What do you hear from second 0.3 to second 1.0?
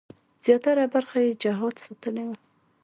زیاتره